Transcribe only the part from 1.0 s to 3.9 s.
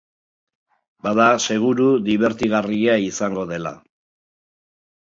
Bada, seguru dibertigarria izango dela.